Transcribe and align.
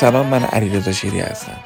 سلام 0.00 0.26
من 0.26 0.44
علیرضا 0.44 0.92
شیری 0.92 1.20
هستم. 1.20 1.56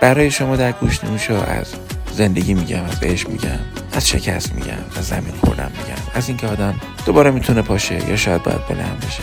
برای 0.00 0.30
شما 0.30 0.56
در 0.56 0.72
گوش 0.72 1.04
نوشا 1.04 1.42
از 1.42 1.74
زندگی 2.12 2.54
میگم 2.54 2.84
از 2.84 3.02
عشق 3.02 3.28
میگم 3.28 3.58
از 3.92 4.08
شکست 4.08 4.54
میگم 4.54 4.84
از 4.96 5.06
زمین 5.06 5.34
خوردم 5.44 5.70
میگم. 5.78 6.02
از 6.14 6.28
اینکه 6.28 6.46
آدم 6.46 6.74
دوباره 7.06 7.30
می‌تونه 7.30 7.62
پاشه 7.62 8.08
یا 8.08 8.16
شاید 8.16 8.42
باید 8.42 8.66
بلند 8.66 9.06
بشه 9.06 9.22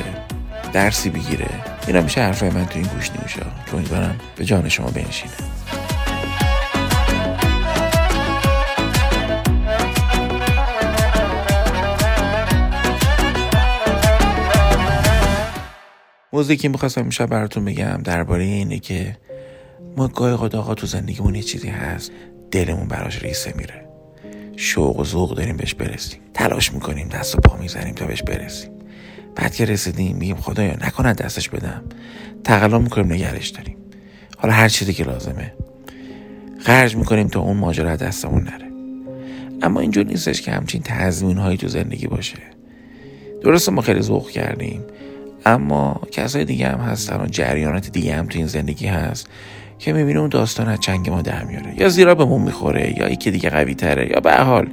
درسی 0.73 1.09
بگیره. 1.09 1.49
اینا 1.87 2.01
میشه 2.01 2.21
حرفای 2.21 2.49
من 2.49 2.65
تو 2.65 2.79
این 2.79 2.87
گوش 2.87 3.09
نوشا 3.09 3.45
که 3.65 3.73
امیدوارم 3.73 4.15
به 4.35 4.45
جان 4.45 4.69
شما 4.69 4.87
بنشینه. 4.87 5.33
موضوعی 16.33 16.57
که 16.57 16.69
می‌خواستم 16.69 17.05
میشه 17.05 17.25
براتون 17.25 17.65
بگم 17.65 18.01
درباره 18.03 18.43
اینه 18.43 18.79
که 18.79 19.17
ما 19.97 20.07
گاهی 20.07 20.37
قد 20.37 20.55
آقا 20.55 20.75
تو 20.75 20.87
زندگیمون 20.87 21.35
یه 21.35 21.41
چیزی 21.41 21.67
هست 21.67 22.11
دلمون 22.51 22.87
براش 22.87 23.23
ریسه 23.23 23.53
میره. 23.57 23.85
شوق 24.55 24.99
و 24.99 25.03
ذوق 25.03 25.35
داریم 25.35 25.57
بهش 25.57 25.73
برسیم. 25.73 26.21
تلاش 26.33 26.73
می‌کنیم 26.73 27.07
دست 27.07 27.35
و 27.35 27.39
پا 27.39 27.57
می‌زنیم 27.57 27.95
تا 27.95 28.05
بهش 28.05 28.23
برسیم. 28.23 28.71
بعد 29.35 29.55
که 29.55 29.65
رسیدیم 29.65 30.17
میگیم 30.17 30.35
خدایا 30.35 30.73
نکنن 30.73 31.13
دستش 31.13 31.49
بدم. 31.49 31.83
تقلا 32.43 32.79
می‌کنیم 32.79 33.13
نگرش 33.13 33.49
داریم. 33.49 33.77
حالا 34.37 34.53
هر 34.53 34.69
چیزی 34.69 34.93
که 34.93 35.03
لازمه. 35.03 35.53
خرج 36.59 36.95
می‌کنیم 36.95 37.27
تا 37.27 37.39
اون 37.39 37.57
ماجرا 37.57 37.95
دستمون 37.95 38.43
نره. 38.43 38.71
اما 39.61 39.79
اینجور 39.79 40.05
نیستش 40.05 40.41
که 40.41 40.51
همچین 40.51 40.81
تضمین 40.85 41.37
هایی 41.37 41.57
تو 41.57 41.67
زندگی 41.67 42.07
باشه. 42.07 42.37
درسته 43.43 43.71
ما 43.71 43.81
خیلی 43.81 44.01
ذوق 44.01 44.29
کردیم. 44.29 44.83
اما 45.45 46.01
کسای 46.11 46.45
دیگه 46.45 46.67
هم 46.67 46.79
هستن 46.79 47.21
و 47.21 47.25
جریانات 47.25 47.89
دیگه 47.89 48.15
هم 48.15 48.25
تو 48.25 48.37
این 48.37 48.47
زندگی 48.47 48.87
هست 48.87 49.27
که 49.79 49.93
می‌بینه 49.93 50.19
اون 50.19 50.29
داستان 50.29 50.67
از 50.67 50.79
چنگ 50.79 51.09
ما 51.09 51.21
در 51.21 51.43
میاره. 51.43 51.73
یا 51.77 51.89
زیرا 51.89 52.15
به 52.15 52.25
مون 52.25 52.41
می‌خوره 52.41 52.99
یا 52.99 53.09
یکی 53.09 53.31
دیگه 53.31 53.49
قوی 53.49 53.75
تره 53.75 54.09
یا 54.09 54.19
به 54.19 54.33
حال 54.33 54.67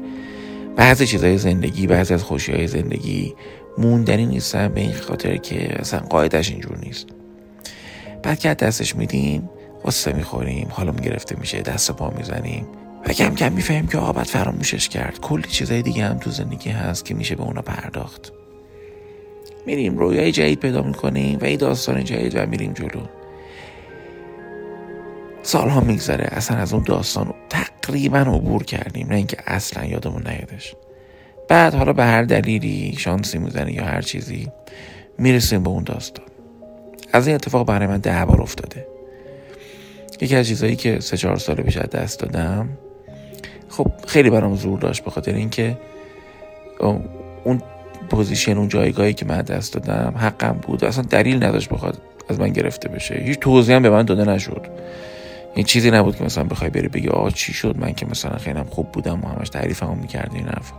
بعضی 0.76 1.06
چیزای 1.06 1.38
زندگی 1.38 1.86
بعضی 1.86 2.14
از 2.14 2.22
خوشی 2.22 2.52
های 2.52 2.66
زندگی 2.66 3.34
موندنی 3.78 4.26
نیستن 4.26 4.68
به 4.68 4.80
این 4.80 4.92
خاطر 4.92 5.36
که 5.36 5.80
اصلا 5.80 6.00
قاعدش 6.00 6.50
اینجور 6.50 6.78
نیست. 6.78 7.06
بعد 8.22 8.38
که 8.38 8.54
دستش 8.54 8.96
میدیم 8.96 9.50
قصه 9.84 10.12
می‌خوریم 10.12 10.68
حالا 10.70 10.92
گرفته 10.92 11.36
میشه 11.40 11.60
دست 11.60 11.92
پا 11.92 12.10
می‌زنیم 12.10 12.66
و 13.06 13.12
کم 13.12 13.34
کم 13.34 13.52
می‌فهمیم 13.52 13.86
که 13.86 13.98
آقا 13.98 14.24
فراموشش 14.24 14.88
کرد. 14.88 15.20
کلی 15.20 15.48
چیزای 15.48 15.82
دیگه 15.82 16.04
هم 16.04 16.18
تو 16.18 16.30
زندگی 16.30 16.70
هست 16.70 17.04
که 17.04 17.14
میشه 17.14 17.34
به 17.34 17.42
اونا 17.42 17.62
پرداخت. 17.62 18.32
میریم 19.66 19.98
رویای 19.98 20.32
جدید 20.32 20.60
پیدا 20.60 20.82
می‌کنیم 20.82 21.38
و 21.38 21.44
این 21.44 21.56
داستان 21.56 22.04
جدید 22.04 22.36
و 22.36 22.46
میریم 22.46 22.72
جلو. 22.72 23.00
سالها 25.42 25.80
میگذره 25.80 26.28
اصلا 26.30 26.56
از 26.56 26.72
اون 26.72 26.82
داستان 26.82 27.34
تقریبا 27.48 28.18
عبور 28.18 28.64
کردیم 28.64 29.06
نه 29.08 29.14
اینکه 29.14 29.36
اصلا 29.46 29.84
یادمون 29.84 30.22
نیادش. 30.26 30.74
بعد 31.48 31.74
حالا 31.74 31.92
به 31.92 32.04
هر 32.04 32.22
دلیلی 32.22 32.94
شانسی 32.98 33.38
می‌زنه 33.38 33.74
یا 33.74 33.84
هر 33.84 34.00
چیزی 34.00 34.48
می‌رسیم 35.18 35.62
به 35.62 35.70
اون 35.70 35.84
داستان. 35.84 36.26
از 37.12 37.26
این 37.26 37.34
اتفاق 37.34 37.66
برای 37.66 37.86
من 37.86 37.98
ده 37.98 38.24
بار 38.24 38.42
افتاده. 38.42 38.86
یکی 40.20 40.36
از 40.36 40.48
چیزهایی 40.48 40.76
که 40.76 41.00
سه 41.00 41.16
چهار 41.16 41.36
سال 41.36 41.56
پیش 41.56 41.76
دست 41.78 42.20
دادم 42.20 42.68
خب 43.68 43.86
خیلی 44.06 44.30
برام 44.30 44.54
زور 44.54 44.78
داشت 44.78 45.04
به 45.04 45.36
اینکه 45.36 45.78
اون 47.44 47.62
position 48.10 48.58
اون 48.58 48.68
جایگاهی 48.68 49.14
که 49.14 49.26
من 49.26 49.42
دست 49.42 49.74
دادم 49.74 50.14
حقم 50.18 50.58
بود. 50.62 50.84
اصلا 50.84 51.04
دلیل 51.10 51.44
نداشت 51.44 51.68
بخواد 51.68 52.00
از 52.28 52.40
من 52.40 52.48
گرفته 52.48 52.88
بشه. 52.88 53.14
هیچ 53.14 53.38
توضیحی 53.38 53.76
هم 53.76 53.82
به 53.82 53.90
من 53.90 54.02
داده 54.02 54.24
نشد. 54.24 54.66
این 55.54 55.64
چیزی 55.64 55.90
نبود 55.90 56.16
که 56.16 56.24
مثلا 56.24 56.44
بخوای 56.44 56.70
بری 56.70 56.88
بگی 56.88 57.08
آ 57.08 57.30
چی 57.30 57.52
شد؟ 57.52 57.76
من 57.78 57.92
که 57.92 58.06
مثلا 58.06 58.38
خیلی 58.38 58.62
خوب 58.70 58.92
بودم 58.92 59.24
و 59.24 59.28
همش 59.28 59.48
تعریفمو 59.48 59.94
می‌کردی 59.94 60.36
این 60.36 60.46
حرف 60.46 60.72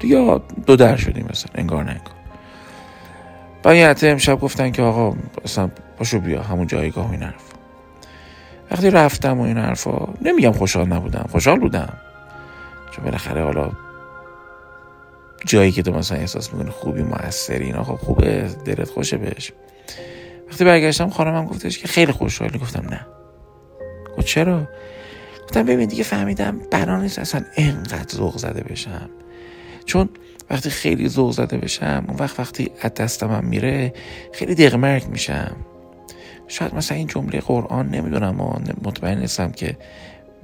دیگه 0.00 0.40
دودر 0.66 0.96
شدیم 0.96 1.26
مثلا 1.30 1.52
انگار 1.54 1.84
نه 1.84 1.90
انگار. 1.90 2.14
بعد 3.62 4.04
امشب 4.04 4.40
گفتن 4.40 4.70
که 4.70 4.82
آقا 4.82 5.16
مثلا 5.44 5.70
پاشو 5.98 6.20
بیا 6.20 6.42
همون 6.42 6.66
جایگاه 6.66 7.10
این 7.10 7.22
حرف 7.22 7.52
وقتی 8.70 8.90
رفتم 8.90 9.40
و 9.40 9.42
این 9.42 9.58
حرفا 9.58 10.08
نمیگم 10.22 10.52
خوشحال 10.52 10.88
نبودم 10.88 11.26
خوشحال 11.32 11.58
بودم. 11.58 11.92
چون 12.90 13.04
بالاخره 13.04 13.44
حالا 13.44 13.70
جایی 15.46 15.72
که 15.72 15.82
تو 15.82 15.92
مثلا 15.92 16.18
احساس 16.18 16.52
می‌کنی 16.52 16.70
خوبی 16.70 17.02
موثری 17.02 17.64
اینا 17.64 17.84
خب 17.84 17.96
خوبه 17.96 18.48
دلت 18.64 18.90
خوشه 18.90 19.16
بهش. 19.16 19.52
وقتی 20.50 20.64
برگشتم 20.64 21.10
خانمم 21.10 21.44
گفتش 21.46 21.78
که 21.78 21.88
خیلی 21.88 22.12
خوشحالی. 22.12 22.58
گفتم 22.58 22.88
نه. 22.90 23.06
گفت 24.16 24.26
چرا؟ 24.26 24.68
گفتم 25.44 25.62
ببین 25.62 25.88
دیگه 25.88 26.02
فهمیدم 26.02 26.60
بنا 26.70 27.00
نیست 27.00 27.18
اصلا 27.18 27.44
انقدر 27.56 28.16
ذوق 28.16 28.38
زده 28.38 28.64
بشم. 28.64 29.10
چون 29.84 30.08
وقتی 30.50 30.70
خیلی 30.70 31.08
ذوق 31.08 31.32
زده 31.32 31.56
بشم 31.56 32.04
اون 32.08 32.16
وقت 32.16 32.40
وقتی 32.40 32.70
از 32.80 32.94
دستم 32.94 33.30
هم 33.30 33.44
میره 33.44 33.92
خیلی 34.32 34.54
دقمرک 34.54 35.08
میشم. 35.08 35.56
شاید 36.48 36.74
مثلا 36.74 36.96
این 36.96 37.06
جمله 37.06 37.40
قرآن 37.40 37.88
نمی‌دونم 37.88 38.40
و 38.40 38.58
مطمئن 38.84 39.18
نیستم 39.18 39.52
که 39.52 39.76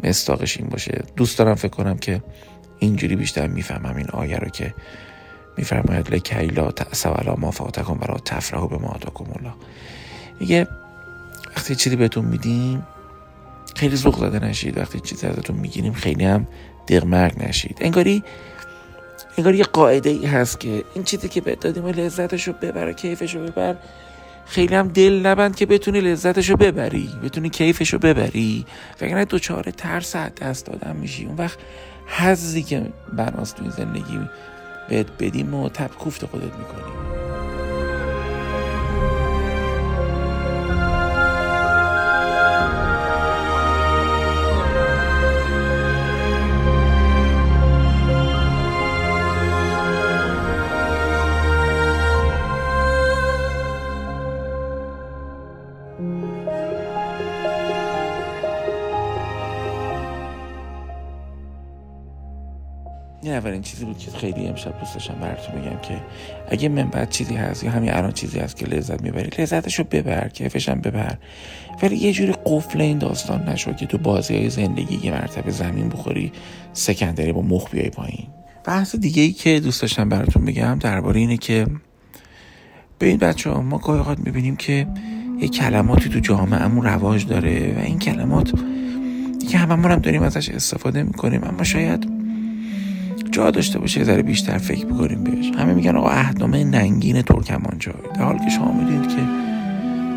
مستاقش 0.04 0.56
این 0.56 0.69
باشه. 0.69 1.02
دوست 1.16 1.38
دارم 1.38 1.54
فکر 1.54 1.69
کنم 1.69 1.98
که 1.98 2.22
اینجوری 2.82 3.16
بیشتر 3.16 3.47
می‌فهمم 3.47 3.97
این 3.97 4.10
آیه 4.10 4.37
رو 4.37 4.48
که 4.48 4.75
میفرماید 5.56 6.15
لکی 6.15 6.47
لا 6.47 6.70
تأسو 6.70 7.09
علی 7.09 7.31
ما 7.38 7.50
فاتکم 7.50 7.94
برا 7.94 8.19
تفرحو 8.25 8.69
به 8.69 8.78
ما 8.78 8.88
آتاکم 8.88 9.25
الله. 9.25 9.54
میگه 10.41 10.69
وقتی 11.56 11.75
چیزی 11.75 11.97
بهتون 11.97 12.25
میدیم 12.25 12.87
خیلی 13.76 13.97
ذوق 13.97 14.19
زده 14.19 14.44
نشید. 14.44 14.78
وقتی 14.78 15.00
چیزی 15.00 15.26
ازتون 15.26 15.56
می‌گیریم 15.56 15.93
خیلی 15.93 16.25
هم 16.25 16.47
دقمرگ 16.88 17.44
نشید. 17.48 17.78
انگاری 17.81 18.22
انگاری 19.38 19.59
یه 19.59 19.64
قاعده 19.64 20.10
ای 20.10 20.26
هست 20.26 20.60
که 20.60 20.84
این 20.94 21.04
چیزی 21.04 21.28
که 21.28 21.41
بهت 21.41 21.60
دادیم 21.60 21.87
لذتش 21.87 22.49
رو 22.49 22.54
ببر 22.62 22.88
و 22.88 22.93
کیفش 22.93 23.34
رو 23.34 23.47
ببر 23.47 23.76
خیلی 24.47 24.75
هم 24.75 24.88
دل 24.88 25.26
نبند 25.26 25.56
که 25.56 25.66
بتونی 25.66 26.00
لذتش 26.00 26.50
رو 26.50 26.56
ببری 26.56 27.10
بتونی 27.25 27.50
کیفش 27.50 27.93
رو 27.93 27.99
ببری. 27.99 28.66
وگرنه 29.00 29.25
دوچاره 29.25 29.72
ترس 29.72 30.16
دست 30.16 30.66
دادن 30.66 30.97
میشی. 30.97 31.25
اون 31.25 31.37
وقت 31.37 31.59
حزی 32.17 32.62
که 32.62 32.93
بناست 33.12 33.56
تو 33.56 33.62
این 33.62 33.71
زندگی 33.71 34.21
بهت 34.89 35.06
بدیم 35.21 35.55
و 35.55 35.69
تب 35.69 35.91
کوفت 35.99 36.27
خودت 36.27 36.45
می‌کنیم 36.45 37.23
این 63.22 63.33
اولین 63.33 63.62
چیزی 63.62 63.84
بود 63.84 63.99
که 63.99 64.10
خیلی 64.10 64.47
امشب 64.47 64.78
دوست 64.78 64.94
داشتم 64.94 65.15
براتون 65.15 65.60
بگم 65.60 65.78
که 65.83 66.03
اگه 66.49 66.69
من 66.69 66.88
بعد 66.88 67.10
چیزی 67.10 67.34
هست 67.34 67.65
یا 67.65 67.71
همین 67.71 67.93
الان 67.93 68.12
چیزی 68.12 68.38
هست 68.38 68.56
که 68.56 68.66
لذت 68.66 69.03
می‌بری 69.03 69.43
لذتش 69.43 69.78
رو 69.78 69.84
ببر 69.91 70.28
کیفش 70.28 70.69
هم 70.69 70.81
ببر. 70.81 71.19
ولی 71.82 71.97
یه 71.97 72.12
جوری 72.12 72.34
قفل 72.47 72.81
این 72.81 72.99
داستان 72.99 73.49
نشو 73.49 73.72
که 73.72 73.87
تو 73.87 73.99
بازی 73.99 74.37
های 74.37 74.50
زندگی 74.50 75.00
یه 75.03 75.12
مرتبه 75.12 75.50
زمین 75.50 75.88
بخوری 75.88 76.32
سکندری 76.72 77.32
با 77.32 77.43
مخ 77.43 77.71
بیای 77.71 77.91
پایین. 77.91 78.27
بحث 78.65 78.97
دیگه 78.97 79.22
ای 79.22 79.32
که 79.32 79.61
دوست 79.61 79.82
داشتم 79.82 80.09
براتون 80.09 80.44
بگم 80.44 80.78
درباره 80.81 81.21
اینه 81.21 81.37
که 81.37 81.67
ببین 83.00 83.17
بچه 83.17 83.50
ها 83.50 83.61
ما 83.61 83.79
گاهی 83.79 83.99
اوقات 83.99 84.19
می‌بینیم 84.19 84.56
که 84.56 84.87
یه 85.41 85.49
کلماتی 85.49 86.08
تو 86.08 86.19
جامعهمون 86.19 86.85
رواج 86.85 87.26
داره 87.26 87.75
و 87.79 87.81
این 87.81 87.99
کلمات 87.99 88.52
که 89.50 89.58
هممون 89.58 89.91
هم 89.91 89.99
داریم 89.99 90.23
ازش 90.23 90.49
استفاده 90.49 91.02
می‌کنیم 91.02 91.44
اما 91.44 91.64
شاید 91.64 92.12
جا 93.32 93.50
داشته 93.50 93.79
باشه 93.79 94.00
یه 94.00 94.06
ذره 94.06 94.23
بیشتر 94.23 94.58
فکر 94.58 94.87
بکنیم 94.87 95.25
بهش. 95.25 95.50
همه 95.58 95.75
میگن 95.75 95.96
آقا 95.96 96.08
اهدامه 96.08 96.64
ننگین 96.64 97.23
ترکمانچای 97.23 97.94
در 98.14 98.23
حالی 98.23 98.38
که 98.38 98.50
شما 98.50 98.73
می‌دونید 98.73 99.08
که 99.08 99.23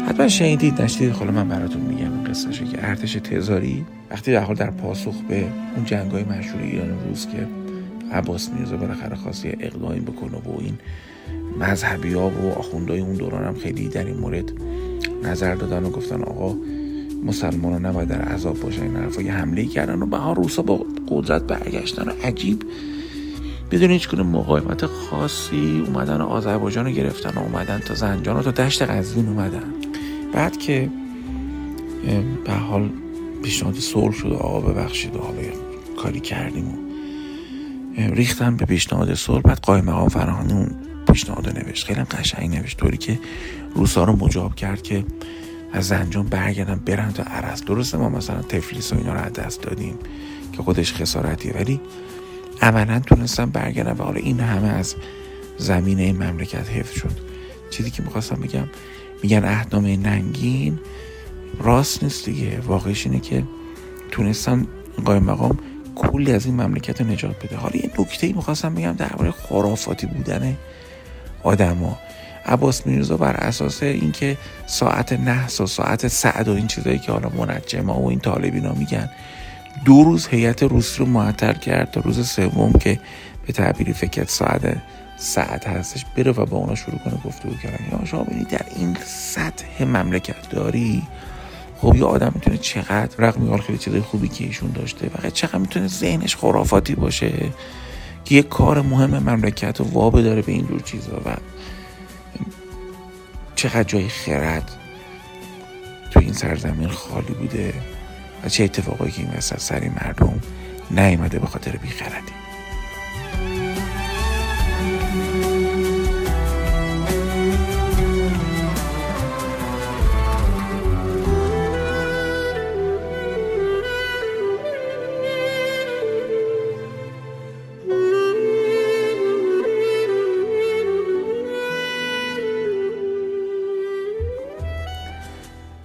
حتما 0.10 0.28
شنیدید 0.28 0.82
نشدید 0.82 1.14
خلا 1.14 1.32
من 1.32 1.50
براتون 1.50 1.82
میگم 1.82 2.14
این 2.14 2.24
قصه 2.24 2.50
که 2.50 2.90
ارتش 2.90 3.14
تزاری 3.14 3.86
وقتی 4.12 4.32
در 4.32 4.44
حال 4.44 4.56
در 4.56 4.70
پاسخ 4.70 5.16
به 5.30 5.46
اون 5.76 5.86
جنگای 5.86 6.24
مشهور 6.24 6.62
ایران 6.62 6.90
روز 7.08 7.28
که 7.28 7.48
عباس 8.12 8.50
میرزا 8.50 8.78
بالاخره 8.78 9.16
خواست 9.16 9.46
یه 9.46 9.58
اقدامی 9.60 10.00
بکنه 10.00 10.38
و 10.38 10.60
این 10.60 10.78
مذهبی 11.60 12.14
ها 12.14 12.30
و 12.30 12.60
آخوندهای 12.60 13.00
اون 13.00 13.14
دوران 13.14 13.44
هم 13.44 13.56
خیلی 13.56 13.88
در 13.88 14.06
این 14.06 14.18
مورد 14.18 14.52
نظر 15.24 15.56
دادن 15.56 15.84
و 15.84 15.90
گفتن 15.90 16.24
آقا 16.24 16.56
مسلمان 17.26 17.74
ها 17.74 17.80
نباید 17.80 18.10
در 18.10 18.22
عذاب 18.22 18.60
باشن 18.60 18.82
این 18.82 18.96
حرفا 18.96 19.22
یه 19.22 19.34
حمله 19.34 19.66
کردن 19.66 20.02
و 20.02 20.06
به 20.06 20.18
ها 20.18 20.34
روسا 20.34 20.62
با 20.62 20.86
قدرت 21.10 21.42
برگشتن. 21.42 22.08
و 22.08 22.12
عجیب 22.24 22.64
بدون 23.72 23.92
هیچ 23.92 24.08
کنه 24.08 24.24
مقاومت 24.24 24.86
خاصی 24.86 25.84
اومدن 25.88 26.22
آذربایجان 26.22 26.86
رو 26.86 26.92
گرفتن 26.92 27.40
و 27.40 27.40
اومدن 27.40 27.80
تا 27.80 27.94
زنجان 27.94 28.38
و 28.38 28.42
تا 28.42 28.52
دشت 28.52 28.82
قزوین 28.82 29.28
اومدن. 29.28 29.74
بعد 30.34 30.58
که 30.58 30.90
به 32.46 32.54
حال 32.54 32.90
پیشنهاد 33.44 33.76
صلح 33.76 34.12
شد 34.12 34.34
آقا 34.34 34.60
ببخشید 34.60 35.16
و 35.16 35.20
حالا 35.20 35.42
کاری 35.98 36.20
کردیم 36.20 36.68
و 36.68 36.78
ریختم 37.98 38.58
به 38.58 38.66
پیشنهاد 38.66 39.14
صلح. 39.14 39.42
بعد 39.42 39.60
قایم 39.60 39.86
مقام 39.86 40.10
فراهانی 40.10 40.54
اون 40.54 40.72
پیشنهاد 41.12 41.58
نوشت. 41.58 41.88
خیلی 41.88 42.02
قشنگ 42.02 42.56
نوشت. 42.56 42.78
طوری 42.78 42.98
که 42.98 43.20
روسا 43.76 44.04
رو 44.04 44.16
مجاب 44.16 44.56
کرد 44.56 44.82
که 44.82 45.06
از 45.74 45.88
زنجان 45.88 46.28
برگردن 46.28 46.82
برن 46.86 47.12
تا 47.12 47.24
عرص 47.24 47.64
درسته 47.64 47.98
ما 47.98 48.10
مثلا 48.10 48.42
تفلیس 48.42 48.94
و 48.94 48.98
اینا 48.98 49.14
رو 49.14 49.20
از 49.20 49.34
دست 49.34 49.62
دادیم 49.62 49.96
که 50.54 50.64
خودش 50.64 50.94
خسارتیه. 50.94 51.54
ولی 51.54 51.80
عملا 52.66 53.00
تونستم 53.00 53.50
برگردم 53.50 54.00
و 54.00 54.04
حالا 54.04 54.20
این 54.20 54.40
همه 54.40 54.68
از 54.68 54.96
زمین 55.58 56.00
این 56.00 56.24
مملکت 56.24 56.70
حفظ 56.70 56.92
شد. 56.92 57.12
چیزی 57.70 57.92
که 57.92 58.04
می‌خواستم 58.04 58.36
بگم 58.36 58.68
میگن 59.24 59.44
اهدام 59.44 59.86
ننگین 59.86 60.80
راست 61.60 62.04
نیست 62.04 62.26
دیگه. 62.26 62.60
واقعش 62.60 63.06
اینه 63.06 63.20
که 63.20 63.44
تونستم 64.12 64.68
قایم 65.06 65.24
مقام 65.24 65.60
کلی 65.96 66.32
از 66.32 66.46
این 66.46 66.62
مملکت 66.62 67.02
رو 67.02 67.08
نجات 67.08 67.46
بده. 67.46 67.56
حالا 67.56 67.76
یه 67.76 67.92
نکته 68.00 68.28
ای 68.28 68.34
می‌خواستم 68.34 68.76
بگم 68.76 68.92
درباره 68.92 69.32
خرافاتی 69.32 70.08
بودن 70.08 70.58
آدما. 71.44 72.00
عباس 72.46 72.88
میرزا 72.88 73.18
بر 73.18 73.34
اساس 73.34 73.84
اینکه 73.84 74.38
ساعت 74.68 75.14
نحس 75.14 75.62
و 75.62 75.68
ساعت 75.68 76.08
سعد 76.08 76.48
و 76.48 76.54
این 76.54 76.68
چیزایی 76.68 77.00
که 77.00 77.12
حالا 77.12 77.30
منجمه 77.30 77.94
و 77.94 78.08
این 78.08 78.20
طالبینا 78.20 78.74
میگن 78.74 79.10
دو 79.86 80.04
روز 80.04 80.28
هیئت 80.28 80.64
روسی 80.64 81.00
رو 81.00 81.06
معطل 81.06 81.54
کرد 81.54 81.92
تا 81.92 82.02
روز 82.02 82.30
سوم 82.30 82.74
که 82.74 83.00
به 83.48 83.54
تعبیری 83.54 83.94
فکر 83.94 84.26
ساعت 84.26 84.78
ساعت 85.18 85.68
هستش 85.68 86.06
بره 86.18 86.32
و 86.32 86.46
با 86.46 86.58
اونا 86.58 86.76
شروع 86.76 86.98
کنه 86.98 87.14
گفتگو 87.26 87.56
کردن. 87.64 87.86
یا 87.92 88.06
شما 88.06 88.26
در 88.50 88.66
این 88.76 88.98
سطح 89.06 89.84
مملکت 89.84 90.50
داری 90.50 91.04
خب 91.78 91.96
یه 91.96 92.04
آدم 92.04 92.32
می‌تونه 92.36 92.58
چقدر 92.58 93.16
رقم 93.18 93.58
خیلی 93.58 93.78
چیزای 93.78 94.02
خوبی 94.02 94.28
که 94.28 94.44
ایشون 94.44 94.72
داشته 94.72 95.10
فقط 95.10 95.34
چقدر 95.34 95.58
می‌تونه 95.58 95.88
ذهنش 95.88 96.36
خرافاتی 96.36 96.96
باشه 96.96 97.32
که 98.26 98.36
یه 98.36 98.44
کار 98.44 98.82
مهم 98.82 99.10
مملکت 99.10 99.80
رو 99.80 99.86
وابه 99.86 100.22
داره 100.22 100.42
به 100.42 100.52
این 100.52 100.68
جور 100.68 100.82
چیزا 100.82 101.22
و 101.26 101.36
چقدر 103.56 103.84
جای 103.84 104.08
خرد 104.08 104.72
تو 106.12 106.20
این 106.20 106.34
سرزمین 106.34 106.90
خالی 106.90 107.34
بوده. 107.34 107.74
و 108.46 108.50
چه 108.50 108.64
اتفاقایی 108.64 109.12
که 109.12 109.22
این 109.22 109.32
وسط 109.38 109.60
سری 109.60 109.90
مردم 109.90 110.40
نیامده 110.92 111.40
به 111.40 111.48
خاطر 111.48 111.72
بیخردی. 111.72 112.45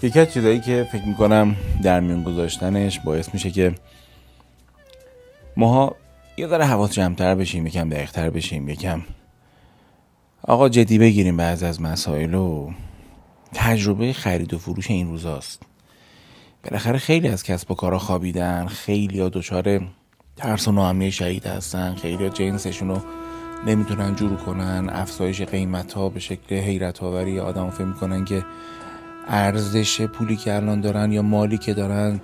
یکی 0.03 0.21
از 0.21 0.33
چیزایی 0.33 0.61
که 0.61 0.89
فکر 0.93 1.05
می‌کنم 1.05 1.57
در 1.83 2.01
میون 2.01 2.23
گذاشتنش 2.23 3.01
باعث 3.01 3.35
میشه 3.35 3.51
که 3.51 3.75
ماها 5.57 5.97
یه 6.37 6.47
ذره 6.47 6.65
حواس 6.65 6.93
جمعتر 6.93 7.35
بشیم 7.35 7.67
یکم 7.67 7.89
دقیقتر 7.89 8.31
بشیم 8.31 8.69
یکم 8.69 9.03
آقا 10.43 10.69
جدی 10.69 10.99
بگیریم 10.99 11.37
بعض 11.37 11.63
از 11.63 11.83
مسائل 11.83 12.35
و 12.35 12.71
تجربه 13.55 14.13
خرید 14.13 14.55
و 14.55 14.59
فروش 14.59 14.91
این 14.91 15.09
روزاست. 15.09 15.63
بالاخره 16.65 16.99
خیلی 16.99 17.29
از 17.29 17.43
کسب 17.43 17.71
و 17.71 17.75
کارا 17.75 17.99
خوابیدن 17.99 18.67
خیلی 18.67 19.21
ها 19.21 19.29
دچار 19.29 19.81
ترس 20.37 20.69
و 20.69 20.73
ناامنی 20.73 21.13
شهید 21.13 21.47
هستن 21.47 21.95
خیلی 21.95 22.25
ها 22.25 22.29
جنسشون 22.29 22.89
رو 22.89 23.01
نمی‌تونن 23.67 24.15
جور 24.15 24.37
کنن 24.37 24.91
افزایش 24.93 25.43
قیمت 25.43 25.93
ها 25.93 26.09
به 26.09 26.21
شکل 26.21 26.57
حیرت 26.57 27.03
آوری 27.03 27.41
آدم 27.41 27.71
فکر 27.71 27.85
می‌کنن 27.85 28.25
که 28.25 28.45
ارزش 29.29 30.03
پولی 30.03 30.37
که 30.37 30.55
الان 30.55 30.81
دارن 30.81 31.13
یا 31.13 31.23
مالی 31.23 31.59
که 31.59 31.75
دارن 31.75 32.21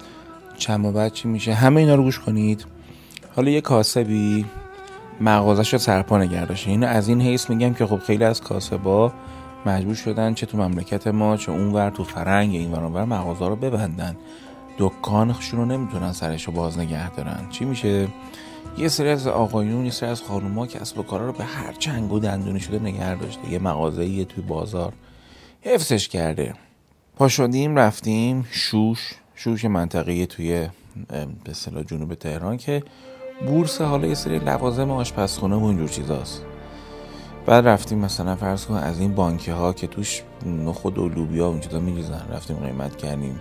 چند 0.57 0.85
و 0.85 0.93
بعد 0.93 1.13
چی 1.13 1.29
میشه؟ 1.29 1.55
همه 1.55 1.81
اینا 1.81 1.95
رو 1.95 2.03
گوش 2.03 2.19
کنید. 2.19 2.67
حالا 3.37 3.51
یه 3.51 3.61
کاسبی 3.61 4.47
مغازش 5.21 5.73
رو 5.73 5.79
سرپا 5.79 6.19
نگرداشه 6.19 6.71
اینو 6.71 6.87
از 6.87 7.09
این 7.09 7.21
حیث 7.21 7.51
میگم 7.51 7.75
که 7.75 7.87
خب 7.87 7.99
خیلی 7.99 8.25
از 8.25 8.41
کاسبا 8.41 9.13
مجبور 9.67 9.95
شدن 9.95 10.35
چه 10.35 10.47
تو 10.47 10.59
مملکت 10.59 11.07
ما 11.07 11.37
چه 11.37 11.53
اونور 11.53 11.91
تو 11.91 12.05
فرنگ 12.05 12.55
این 12.55 12.73
ور 12.73 13.05
مغازه 13.05 13.49
رو 13.49 13.57
ببندن. 13.57 14.17
دکانشون 14.79 15.61
رو 15.61 15.67
نمی‌تونن 15.67 16.13
سرش 16.13 16.45
رو 16.45 16.53
باز 16.53 16.79
نگه 16.79 17.11
دارن. 17.11 17.47
چی 17.51 17.65
میشه؟ 17.65 18.09
یه 18.79 18.89
سری 18.89 19.09
از 19.09 19.27
آقایون 19.27 19.85
یه 19.85 19.91
سری 19.91 20.09
از 20.11 20.23
خانوما 20.23 20.67
کسب 20.67 20.99
و 20.99 21.03
کارا 21.03 21.27
رو 21.27 21.33
به 21.33 21.45
هر 21.45 21.73
چنگ 21.73 22.13
و 22.13 22.19
دندونی 22.19 22.61
شده 22.61 22.79
نگه 22.79 23.15
داشته. 23.15 23.51
یه 23.51 23.59
مغازه 23.59 24.25
توی 24.25 24.43
بازار. 24.43 24.93
حفظش 25.61 26.09
کرده. 26.09 26.55
پا 27.17 27.29
شدیم 27.29 27.77
رفتیم 27.77 28.47
شوش 28.51 29.15
شوش 29.35 29.65
منطقه 29.65 30.27
توی 30.27 30.69
به 31.45 31.53
صلاح 31.53 31.83
جنوب 31.83 32.15
تهران 32.15 32.57
که 32.57 32.83
بورس 33.47 33.81
حالا 33.81 34.07
یه 34.07 34.15
سری 34.15 34.39
لوازم 34.39 34.91
آشپزخونه 34.91 35.57
و 35.57 35.65
اینجور 35.65 35.89
چیزاست. 35.89 36.45
بعد 37.47 37.69
رفتیم 37.69 37.99
مثلا 37.99 38.37
فرض 38.37 38.67
کن 38.67 38.75
از 38.75 39.01
این 39.01 39.15
بانکه 39.15 39.53
ها 39.53 39.73
که 39.73 39.87
توش 39.87 40.23
نخود 40.47 40.99
و 40.99 41.09
لوبیا 41.09 41.49
و 41.49 41.53
این 41.53 41.61
چیزا 41.61 41.81
میریزن 41.81 42.27
رفتیم 42.31 42.57
قیمت 42.57 42.97
کردیم. 42.97 43.41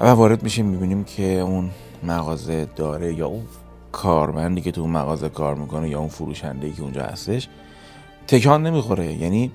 و 0.00 0.06
وارد 0.06 0.42
میشیم 0.42 0.66
می‌بینیم 0.66 1.04
که 1.04 1.32
اون 1.32 1.70
مغازه 2.02 2.66
داره 2.76 3.14
یا 3.14 3.26
اون 3.26 3.44
کارمندی 3.92 4.60
که 4.60 4.72
تو 4.72 4.80
اون 4.80 4.90
مغازه 4.90 5.28
کار 5.28 5.54
می‌کنه 5.54 5.88
یا 5.88 5.98
اون 5.98 6.08
فروشنده 6.08 6.72
که 6.72 6.82
اونجا 6.82 7.02
هستش 7.02 7.48
تکان 8.26 8.66
نمی‌خوره. 8.66 9.12
یعنی 9.12 9.52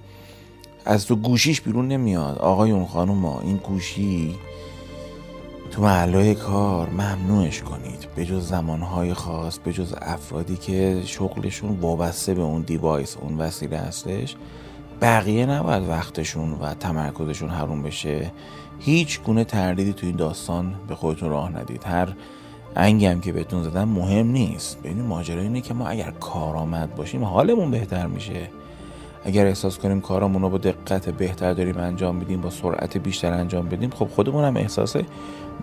از 0.86 1.06
تو 1.06 1.16
گوشیش 1.16 1.62
بیرون 1.62 1.88
نمیاد. 1.88 2.38
آقایون 2.38 2.86
خانم 2.86 3.14
ما 3.14 3.42
این 3.42 3.58
گوشی 3.58 4.36
تو 5.72 5.82
محله 5.82 6.36
کار 6.36 6.90
ممنوعش 6.90 7.62
کنید. 7.62 8.08
به 8.16 8.26
جز 8.26 8.48
زمانهای 8.48 9.14
خاص 9.14 9.60
به 9.60 9.74
جز 9.74 9.96
افرادی 10.02 10.58
که 10.58 11.02
شغلشون 11.06 11.80
وابسته 11.80 12.34
به 12.34 12.42
اون 12.42 12.62
دیوایس 12.62 13.18
اون 13.18 13.38
وسیله 13.38 13.78
هستش 13.78 14.36
بقیه 15.02 15.46
نباید 15.46 15.90
وقتشون 15.90 16.52
و 16.52 16.74
تمرکزشون 16.74 17.50
حروم 17.50 17.84
بشه. 17.84 18.32
هیچ 18.80 19.22
گونه 19.22 19.44
تردیدی 19.44 19.94
تو 19.94 20.08
این 20.08 20.16
داستان 20.16 20.76
به 20.88 20.96
خودتون 20.96 21.30
راه 21.30 21.58
ندید. 21.58 21.84
هر 21.84 22.14
انگی 22.76 23.06
هم 23.06 23.22
که 23.22 23.32
بهتون 23.32 23.64
زدن 23.64 23.84
مهم 23.84 24.28
نیست. 24.28 24.80
ببینید 24.80 25.06
ماجرا 25.06 25.42
اینه 25.42 25.62
که 25.62 25.74
ما 25.74 25.88
اگر 25.88 26.12
کارآمد 26.12 26.96
باشیم 26.96 27.24
حالمون 27.24 27.72
بهتر 27.72 28.08
میشه. 28.08 28.50
اگر 29.26 29.46
احساس 29.46 29.78
کنیم 29.78 30.02
کارمون 30.02 30.42
رو 30.42 30.50
با 30.50 30.58
دقت 30.58 31.10
بهتر 31.10 31.54
داریم 31.54 31.78
انجام 31.78 32.20
بدیم 32.20 32.42
با 32.42 32.50
سرعت 32.50 32.98
بیشتر 32.98 33.34
انجام 33.34 33.70
بدیم 33.70 33.90
خب 33.90 34.08
خودمون 34.08 34.44
هم 34.44 34.58
احساس 34.58 34.96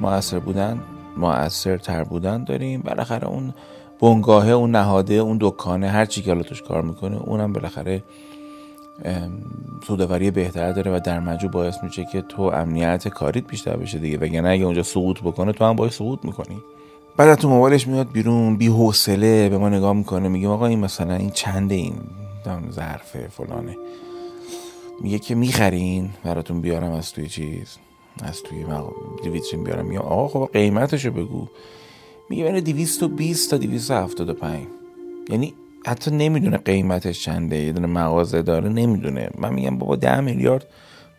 موثر 0.01 0.39
بودن 0.39 0.81
تر 1.83 2.05
بودن 2.05 2.45
داریم. 2.45 2.81
بالاخره 2.81 3.29
اون 3.29 3.55
بنگاهه 4.01 4.51
اون 4.51 4.71
نهاده 4.71 5.15
اون 5.15 5.39
دکانه 5.41 5.89
هر 5.89 6.05
چی 6.05 6.23
که 6.23 6.35
توش 6.35 6.63
کار 6.63 6.83
می‌کنه 6.83 7.17
اونم 7.17 7.53
بالاخره 7.53 8.03
سوداوری 9.87 10.31
بهتر 10.31 10.73
داره 10.73 10.97
و 10.97 11.01
در 11.05 11.21
مجموع 11.21 11.53
باعث 11.53 11.77
میشه 11.83 12.05
که 12.13 12.23
تو 12.23 12.43
امنیت 12.43 13.09
کاریت 13.09 13.47
بیشتر 13.47 13.77
بشه 13.77 13.99
دیگه. 13.99 14.19
وگرنه 14.19 14.49
اگه 14.49 14.65
اونجا 14.65 14.83
سقوط 14.83 15.21
بکنه 15.21 15.53
تو 15.53 15.65
هم 15.65 15.77
باید 15.77 15.93
سقوط 15.93 16.19
می‌کنی. 16.25 16.59
بعد 17.17 17.35
تو 17.35 17.49
موبایلش 17.49 17.87
میاد 17.87 18.13
بیرون 18.13 18.57
بی 18.57 18.67
حوصله 18.67 19.49
به 19.49 19.59
ما 19.59 19.69
نگاه 19.69 19.93
می‌کنه 19.93 20.29
میگه 20.29 20.49
آقا 20.49 20.67
این 20.67 20.79
مثلا 20.79 21.15
این 21.15 21.31
چنده 21.31 21.75
این؟ 21.75 21.95
ظرفه 22.71 23.29
فلانه. 23.29 23.77
میگه 25.01 25.19
که 25.19 25.35
می‌خرین 25.35 26.11
براتون 26.25 26.61
بیارم 26.61 26.93
از 26.93 27.13
توی 27.13 27.29
چیز 27.29 27.77
از 28.23 28.43
توی 28.43 28.65
ویترین 29.31 29.65
بیارم. 29.65 29.87
میگه 29.87 30.01
آقا 30.01 30.29
خب 30.29 30.53
قیمتشو 30.53 31.11
بگو. 31.11 31.47
میگه 32.31 32.45
بین 32.45 32.61
220 32.61 33.51
تا 33.51 33.57
275 33.57 34.67
یعنی 35.31 35.55
حتی 35.87 36.11
نمی‌دونه 36.11 36.57
قیمتش 36.57 37.25
چنده 37.25 37.57
یه 37.57 37.73
دونه 37.73 37.87
مغازه 37.87 38.43
داره 38.43 38.69
نمی‌دونه. 38.69 39.31
من 39.39 39.55
میگم 39.55 39.79
بابا 39.79 39.97
10 39.97 40.21
میلیارد 40.21 40.67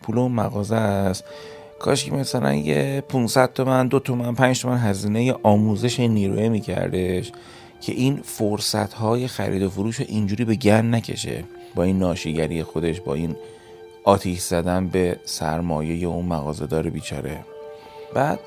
پول 0.02 0.18
اون 0.18 0.32
مغازه 0.32 0.76
است. 0.76 1.24
کاش 1.78 2.04
که 2.04 2.12
مثلا 2.12 2.54
یه 2.54 3.02
500 3.08 3.52
تومن 3.52 3.88
دو 3.88 3.98
تومن 3.98 4.34
5 4.34 4.62
تومن 4.62 4.78
هزینه 4.78 5.34
آموزش 5.42 6.00
نیروی 6.00 6.48
میکردش. 6.48 7.32
که 7.80 7.92
این 7.92 8.20
فرصت 8.24 8.92
های 8.92 9.28
خرید 9.28 9.62
و 9.62 9.70
فروش 9.70 10.00
اینجوری 10.00 10.44
به 10.44 10.54
گن 10.54 10.94
نکشه. 10.94 11.44
با 11.74 11.82
این 11.82 11.98
ناشیگری 11.98 12.62
خودش 12.62 13.00
با 13.00 13.14
این 13.14 13.36
آتیش 14.04 14.40
زدن 14.40 14.88
به 14.88 15.16
سرمایه 15.24 16.06
اون 16.06 16.26
مغازهدار 16.26 16.90
بیچاره. 16.90 17.44
بعد 18.14 18.40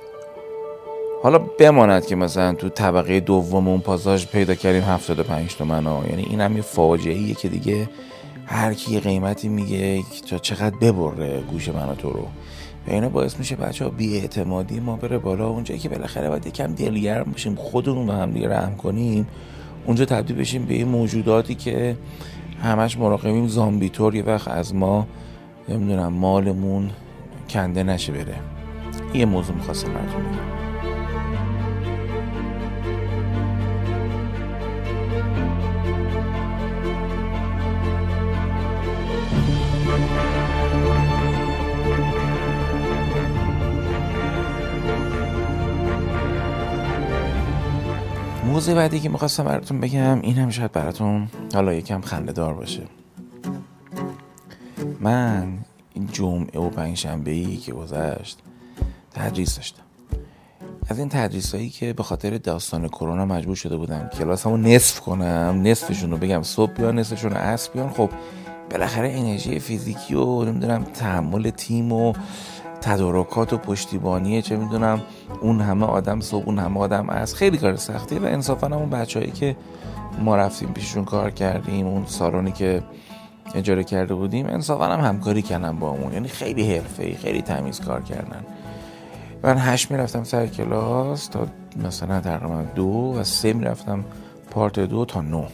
حالا 1.23 1.37
بماند 1.37 2.05
که 2.05 2.15
مثلا 2.15 2.53
تو 2.53 2.69
طبقه 2.69 3.19
دوم 3.19 3.67
اون 3.67 3.79
پاساژ 3.79 4.25
پیدا 4.25 4.55
کردیم 4.55 4.81
75 4.81 5.55
تومن 5.55 5.85
ها 5.85 6.03
یعنی 6.09 6.23
این 6.23 6.41
هم 6.41 6.55
یه 6.55 6.61
فاجعه 6.61 7.33
که 7.33 7.49
دیگه 7.49 7.89
هر 8.45 8.73
کی 8.73 8.99
قیمتی 8.99 9.49
میگه 9.49 10.03
تا 10.29 10.37
چقدر 10.37 10.75
ببره 10.75 11.41
گوش 11.41 11.69
من 11.69 11.95
تو 11.95 12.09
رو. 12.09 12.27
اینا 12.87 13.09
باعث 13.09 13.37
میشه 13.37 13.55
بچه 13.55 13.85
ها 13.85 13.91
اعتمادی 13.99 14.79
ما 14.79 14.95
بره 14.95 15.17
بالا. 15.17 15.47
اونجایی 15.47 15.79
که 15.79 15.89
بالاخره 15.89 16.29
باید 16.29 16.47
یکم 16.47 16.73
دلگرم 16.73 17.23
باشیم 17.23 17.55
خودمون 17.55 18.07
به 18.07 18.13
هم 18.13 18.31
دیگه 18.31 18.49
رحم 18.49 18.75
کنیم 18.75 19.27
اونجا 19.85 20.05
تبدیل 20.05 20.35
بشیم 20.35 20.65
به 20.65 20.73
این 20.73 20.87
موجوداتی 20.87 21.55
که 21.55 21.97
همش 22.63 22.97
مراقبیم. 22.97 23.47
زامبی 23.47 23.89
طور 23.89 24.15
یه 24.15 24.23
وقت 24.23 24.47
از 24.47 24.75
ما 24.75 25.07
نمی‌دونم 25.69 26.13
مالمون 26.13 26.89
کنده 27.49 27.83
نشه 27.83 28.11
بره. 28.11 28.35
یه 29.13 29.25
موضوع 29.25 29.55
می‌خواستم 29.55 29.93
براتون 29.93 30.21
بگم. 30.21 30.52
موضوع 48.45 48.75
بعدی 48.75 48.99
که 48.99 49.09
می‌خواستم 49.09 49.43
براتون 49.43 49.79
بگم 49.79 50.21
این 50.21 50.37
هم 50.37 50.49
شاید 50.49 50.71
براتون 50.71 51.27
حالا 51.53 51.73
یکم 51.73 52.01
خنده 52.01 52.31
دار 52.31 52.53
باشه. 52.53 52.83
من 54.99 55.57
این 55.93 56.09
جمعه 56.11 56.59
و 56.59 56.69
پنجشنبه 56.69 57.31
ای 57.31 57.57
که 57.57 57.71
گذشت 57.73 58.39
تدریس 59.11 59.55
داشتم. 59.55 59.83
از 60.87 60.99
این 60.99 61.09
تدریس 61.09 61.55
هایی 61.55 61.69
که 61.69 61.93
به 61.93 62.03
خاطر 62.03 62.37
داستان 62.37 62.87
کرونا 62.87 63.25
مجبور 63.25 63.55
شده 63.55 63.77
بودم 63.77 64.09
کلاس 64.17 64.45
همو 64.45 64.57
نصف 64.57 64.99
کنم 64.99 65.61
نصفشون 65.63 66.11
رو 66.11 66.17
بگم 66.17 66.43
صبح 66.43 66.73
بیان 66.73 66.99
نصفشون 66.99 67.31
رو 67.31 67.37
عصر 67.37 67.71
بیان 67.71 67.89
خب 67.89 68.09
بالاخره 68.71 69.11
انرژی 69.11 69.59
فیزیکی 69.59 70.15
و 70.15 70.43
نمی‌دونم 70.43 70.83
تحمل 70.83 71.49
تیم 71.49 71.91
و 71.91 72.13
تدارکات 72.83 73.53
و 73.53 73.57
پشتیبانی 73.57 74.41
چه 74.41 74.57
می‌دونم 74.57 75.01
اون 75.41 75.61
همه 75.61 75.85
آدم 75.85 76.19
صبح 76.19 76.43
اون 76.45 76.59
همه 76.59 76.79
آدم 76.79 77.09
از 77.09 77.35
خیلی 77.35 77.57
کار 77.57 77.75
سختیه 77.75 78.19
و 78.19 78.25
انصافا 78.25 78.67
اون 78.75 78.89
بچههایی 78.89 79.31
که 79.31 79.55
ما 80.19 80.35
رفتیم 80.35 80.73
پیششون 80.73 81.05
کار 81.05 81.31
کردیم 81.31 81.87
اون 81.87 82.05
سالونی 82.05 82.51
که 82.51 82.83
اجاره 83.55 83.83
کرده 83.83 84.13
بودیم 84.13 84.45
انصافا 84.45 84.85
هم 84.85 84.99
همکاری 84.99 85.41
کردن 85.41 85.79
با 85.79 85.89
اون. 85.89 86.13
یعنی 86.13 86.27
خیلی 86.27 86.75
حرفه 86.75 87.15
خیلی 87.15 87.41
تمیز 87.41 87.81
کار 87.81 88.01
کردن. 88.01 88.45
من 89.43 89.57
هشت 89.57 89.91
می‌رفتم 89.91 90.23
سر 90.23 90.47
کلاس 90.47 91.27
تا 91.27 91.47
مثلا 91.85 92.21
تقریبا 92.21 92.63
دو 92.75 93.15
و 93.19 93.23
سه 93.23 93.53
می‌رفتم 93.53 94.05
پارت 94.51 94.79
دو 94.79 95.05
تا 95.05 95.21
نو 95.21 95.45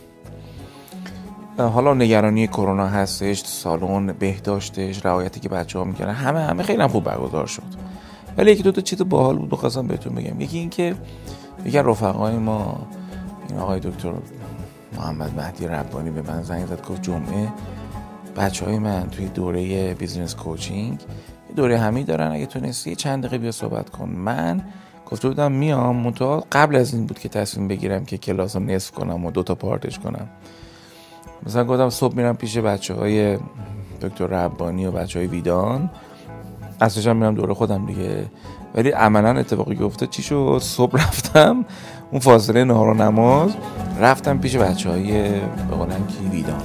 حالا 1.67 1.93
نگرانی 1.93 2.47
کرونا 2.47 2.87
هستش 2.87 3.43
سالن 3.45 4.13
بهداشتش 4.13 5.05
رعایتی 5.05 5.39
که 5.39 5.49
بچه 5.49 5.79
ها 5.79 5.85
می‌کنن 5.85 6.13
همه 6.13 6.39
همه 6.39 6.63
خیلی 6.63 6.81
هم 6.81 6.87
خوب 6.87 7.03
برگزار 7.03 7.45
شد. 7.45 7.63
ولی 8.37 8.51
یکی 8.51 8.63
دو 8.63 8.71
تا 8.71 8.81
چیز 8.81 9.01
باحال 9.01 9.37
بود 9.37 9.49
بخواستم 9.49 9.87
بهتون 9.87 10.15
بگم. 10.15 10.41
یکی 10.41 10.57
اینکه 10.57 10.95
یکی 11.65 11.77
رفقای 11.77 12.37
ما 12.37 12.87
این 13.49 13.59
آقای 13.59 13.79
دکتر 13.79 14.13
محمد 14.97 15.39
مهدی 15.39 15.67
ربانی 15.67 16.09
به 16.09 16.21
من 16.21 16.43
زنگ 16.43 16.65
زد 16.65 16.85
گفت 16.85 17.01
جمعه 17.01 17.49
بچه 18.37 18.65
های 18.65 18.79
من 18.79 19.07
توی 19.11 19.27
دوره 19.27 19.93
business 19.93 20.35
coaching 20.35 20.99
دوره 21.55 21.77
همی 21.77 22.03
دارن 22.03 22.31
اگه 22.31 22.45
تونستی 22.45 22.95
چند 22.95 23.23
دقیقه 23.23 23.37
بیا 23.37 23.51
صحبت 23.51 23.89
کن. 23.89 24.09
من 24.09 24.63
گفته 25.11 25.27
بودم 25.27 25.51
میام 25.51 25.95
منتها 25.95 26.43
قبل 26.51 26.75
از 26.75 26.93
این 26.93 27.05
بود 27.05 27.19
که 27.19 27.29
تصمیم 27.29 27.67
بگیرم 27.67 28.05
که 28.05 28.17
کلاس 28.17 28.55
رو 28.55 28.63
نصف 28.63 28.91
کنم 28.91 29.25
و 29.25 29.31
دو 29.31 29.43
تا 29.43 29.55
part 29.55 29.85
ش 29.85 29.99
کنم. 29.99 30.29
مثلا 31.45 31.63
گفتم 31.63 31.89
صبح 31.89 32.15
میرم 32.15 32.35
پیش 32.35 32.57
بچه 32.57 32.93
های 32.93 33.37
دکتر 34.01 34.27
ربانی 34.27 34.85
و 34.85 34.91
بچه 34.91 35.19
های 35.19 35.27
ویدان 35.27 35.89
هم 36.81 37.17
میرم 37.17 37.35
دوره 37.35 37.53
خودم 37.53 37.85
دیگه. 37.85 38.25
ولی 38.75 38.89
عملا 38.89 39.39
اتفاقی 39.39 39.83
افتاد 39.83 40.09
چی 40.09 40.21
شد؟ 40.21 40.59
صبح 40.61 40.95
رفتم 40.95 41.65
اون 42.11 42.19
فاصله 42.19 42.63
نهار 42.63 42.87
و 42.87 42.93
نماز 42.93 43.51
رفتم 43.99 44.39
پیش 44.39 44.55
بچه 44.55 44.89
های 44.89 45.29
به 45.31 45.85
کی 46.07 46.29
ویدان. 46.31 46.61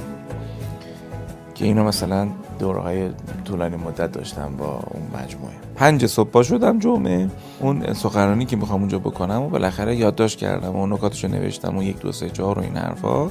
که 1.55 1.65
اینا 1.65 1.83
مثلا 1.83 2.27
دوره 2.59 2.81
های 2.81 3.09
طولانی 3.45 3.75
مدت 3.75 4.11
داشتم 4.11 4.55
با 4.57 4.65
اون 4.65 5.23
مجموعه. 5.23 5.53
پنج 5.75 6.05
صبح 6.05 6.29
با 6.29 6.43
شدم 6.43 6.79
جمعه. 6.79 7.29
اون 7.59 7.93
سخنرانی 7.93 8.45
که 8.45 8.55
می‌خوام 8.55 8.79
اونجا 8.79 8.99
بکنم 8.99 9.41
و 9.41 9.49
بالاخره 9.49 9.95
یادداشت 9.95 10.37
کردم 10.37 10.75
و 10.75 10.87
نکاتشو 10.87 11.27
نوشتم 11.27 11.77
و 11.77 11.83
یک 11.83 11.99
دو 11.99 12.11
سه 12.11 12.29
چهار 12.29 12.59
و 12.59 12.61
این 12.61 12.77
حرفا. 12.77 13.25
و 13.25 13.29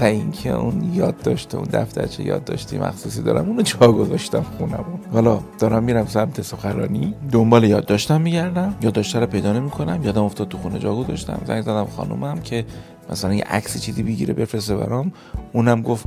و 0.00 0.04
اینکه 0.04 0.50
اون 0.50 0.94
یاد 0.94 1.22
داشته 1.22 1.58
اون 1.58 1.68
دفترچه 1.72 2.22
یاد 2.22 2.44
داشتی 2.44 2.78
مخصوصی 2.78 3.22
دارم 3.22 3.48
اونو 3.48 3.62
جا 3.62 3.92
گذاشتم 3.92 4.42
خونمون. 4.58 5.00
حالا 5.12 5.40
دارم 5.58 5.82
میرم 5.84 6.06
سمت 6.06 6.42
سخرانی 6.42 7.14
دنبال 7.32 7.64
یاد 7.64 7.86
داشتم 7.86 8.20
میگردم 8.20 8.74
یاد 8.82 9.16
رو 9.16 9.26
پیدا 9.26 9.52
نمی‌کنم 9.52 10.02
یادم 10.02 10.24
افتاد 10.24 10.48
تو 10.48 10.58
خونه 10.58 10.78
جا 10.78 10.94
گذاشتم. 10.94 11.40
زنگ 11.46 11.62
زدم 11.62 11.86
خانومم 11.96 12.40
که 12.40 12.64
مثلا 13.10 13.34
یه 13.34 13.44
عکس 13.44 13.80
چیزی 13.80 14.02
بگیره 14.02 14.34
بفرسته 14.34 14.76
برام. 14.76 15.12
اونم 15.52 15.82
گفت 15.82 16.06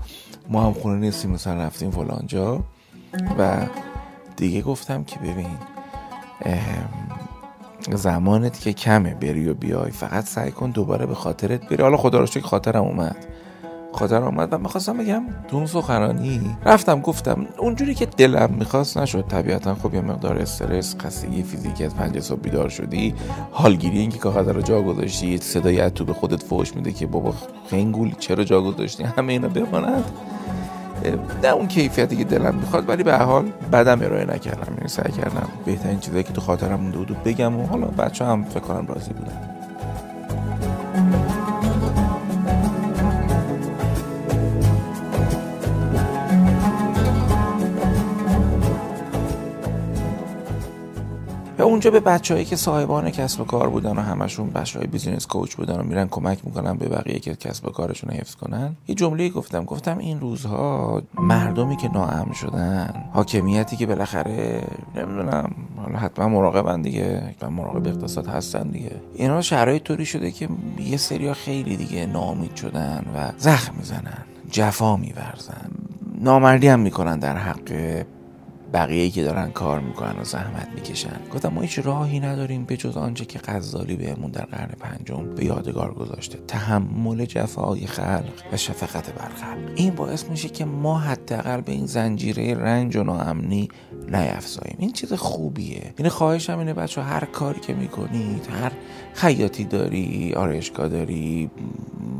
ما 0.50 0.64
هم 0.64 0.74
خونه 0.74 1.00
نیستیم 1.00 1.32
مثلا 1.32 1.54
رفتیم 1.54 1.92
فلان 1.92 2.24
جا 2.28 2.64
و 3.40 3.58
دیگه 4.36 4.62
گفتم 4.62 5.04
که 5.04 5.20
ببین 5.20 5.58
زمانت 7.94 8.60
که 8.60 8.74
کمه 8.74 9.14
بری 9.14 9.50
و 9.50 9.54
بیای. 9.54 9.92
فقط 9.92 10.26
سعی 10.26 10.52
کن 10.52 10.70
دوباره 10.72 11.06
به 11.06 11.16
خاطرت 11.16 11.70
بری. 11.70 11.84
حالا 11.84 11.98
خدا 11.98 12.20
رو 12.20 12.42
خاطرم 12.44 12.84
اومد. 12.84 13.26
خاطر 13.94 14.24
آمد 14.24 14.54
و 14.54 14.58
می‌خواستم 14.58 14.98
بگم 14.98 15.24
تو 15.48 15.58
اون 15.58 15.66
سخنرانی 15.66 16.58
رفتم 16.66 17.02
گفتم 17.02 17.46
اونجوری 17.58 17.96
که 17.96 18.06
دلم 18.06 18.50
می‌خواست 18.60 18.98
نشد 18.98 19.26
طبیعتا 19.28 19.76
خب 19.76 19.94
یه 19.94 20.02
مقدار 20.02 20.38
استرس 20.38 20.96
خستگی 21.00 21.44
فیزیکی 21.44 21.86
از 21.86 21.96
پنج 21.96 22.20
صبح 22.20 22.40
بیدار 22.40 22.70
شدی 22.70 23.14
حالگیری 23.52 24.00
اینکه 24.00 24.18
کاغذ 24.18 24.48
رو 24.48 24.62
جا 24.62 24.82
گذاشتی 24.82 25.38
صدای 25.38 25.90
تو 25.90 26.06
به 26.06 26.14
خودت 26.14 26.44
فوش 26.44 26.76
میده 26.76 26.92
که 26.92 27.08
بابا 27.08 27.34
خنگول 27.72 28.12
چرا 28.20 28.44
جا 28.44 28.62
گذاشتی؟ 28.62 29.04
همه 29.04 29.34
اینا 29.34 29.48
بماند. 29.48 30.04
نه 31.44 31.50
اون 31.50 31.68
کیفیتی 31.68 32.16
که 32.16 32.24
دلم 32.24 32.56
می‌خواد 32.56 32.90
ولی 32.90 33.04
به 33.04 33.18
حال 33.18 33.52
بدم 33.72 34.02
ارائه 34.02 34.26
نکردم 34.26 34.74
یعنی 34.74 34.88
سعی 34.88 35.12
کردم 35.12 35.48
بهترین 35.66 36.00
چیزایی 36.00 36.24
که 36.24 36.34
تو 36.34 36.42
خاطرم 36.42 36.80
مونده 36.80 36.98
بود 36.98 37.24
بگم 37.24 37.60
و 37.60 37.66
حالا 37.66 37.88
بچه 37.88 38.26
هم 38.26 38.44
فکر 38.44 38.60
کنم 38.60 38.88
راضی 38.88 39.14
بودن. 39.14 39.59
اونجا 51.70 51.92
به 51.92 52.00
بچههایی 52.00 52.46
که 52.46 52.56
صاحبان 52.56 53.10
کسب 53.10 53.42
و 53.42 53.44
کار 53.44 53.70
بودن 53.70 53.98
و 53.98 54.02
همشون 54.02 54.50
بچه 54.50 54.80
های 54.80 54.88
بیزینس 54.88 55.28
کوچ 55.28 55.56
بودن 55.56 55.80
و 55.80 55.84
میرن 55.84 56.08
کمک 56.08 56.40
می‌کنن 56.46 56.78
به 56.78 56.90
بقیه 56.90 57.20
که 57.20 57.36
کسب 57.36 57.68
و 57.68 57.70
کارشون 57.70 58.10
حفظ 58.10 58.36
کنن 58.36 58.76
یه 58.88 58.96
جمله 58.96 59.30
گفتم. 59.30 59.66
گفتم 59.66 59.98
این 59.98 60.20
روزها 60.20 61.02
مردمی 61.20 61.78
که 61.78 61.90
ناامن 61.94 62.34
شدن 62.34 63.04
حاکمیتی 63.14 63.76
که 63.76 63.86
بالاخره 63.86 64.64
نمی‌دونم 64.96 65.52
حالا 65.78 66.00
حتما 66.00 66.30
مراقبن 66.30 66.82
دیگه 66.82 67.36
و 67.42 67.50
مراقب 67.50 67.88
اقتصاد 67.88 68.28
هستن 68.28 68.64
دیگه. 68.64 68.92
اینا 69.16 69.42
شرایط 69.42 69.84
طوری 69.84 70.06
شده 70.06 70.32
که 70.32 70.50
یه 70.80 70.98
سریا 70.98 71.34
خیلی 71.34 71.78
دیگه 71.78 72.06
نامید 72.06 72.56
شدن 72.56 73.06
و 73.16 73.32
زخم 73.38 73.74
می‌زنن 73.78 74.24
جفا 74.52 74.98
میورزن. 74.98 75.72
نامردی 76.22 76.68
هم 76.68 76.80
می‌کنن 76.80 77.20
در 77.20 77.38
حق 77.38 78.04
بقیه 78.74 79.10
که 79.10 79.24
دارن 79.24 79.52
کار 79.52 79.80
می‌کنن 79.80 80.20
و 80.20 80.24
زحمت 80.24 80.68
می‌کشن. 80.76 81.20
گفتم 81.34 81.50
ما 81.50 81.62
هیچ 81.62 81.80
راهی 81.80 82.20
نداریم 82.20 82.66
به 82.66 82.78
جز 82.78 82.98
آنچه 82.98 83.26
که 83.26 83.40
غزالی 83.46 83.96
بهمون 83.96 84.32
در 84.32 84.46
قرن 84.46 84.72
پنجم 84.80 85.36
به 85.36 85.46
یادگار 85.46 85.94
گذاشته. 85.94 86.40
تحمل 86.48 87.26
جفای 87.26 87.86
خلق 87.86 88.34
و 88.54 88.58
شفقت 88.58 89.14
بر 89.14 89.30
خلق. 89.30 89.72
این 89.76 89.96
باعث 89.96 90.24
میشه 90.30 90.50
که 90.50 90.66
ما 90.66 91.00
حداقل 91.00 91.62
به 91.62 91.72
این 91.72 91.86
زنجیره 91.86 92.54
رنج 92.54 92.96
و 92.96 93.04
ناامنی 93.04 93.70
نیفزاییم 94.08 94.78
این 94.80 94.92
چیز 94.92 95.14
خوبیه. 95.14 95.94
یعنی 96.00 96.10
خواهشم 96.10 96.60
اینه 96.60 96.74
بچه 96.74 97.02
هر 97.02 97.26
کاری 97.26 97.60
که 97.60 97.74
می‌کنید 97.74 98.48
هر 98.62 98.72
خیاطی 99.14 99.64
داری 99.64 100.34
آرایشگاه 100.34 100.88
داری 100.88 101.50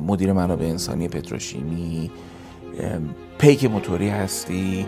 مدیر 0.08 0.34
منابع 0.34 0.66
انسانی 0.66 1.08
پتروشیمی 1.08 2.12
پیک 3.38 3.66
موتوری 3.66 4.10
هستی 4.10 4.86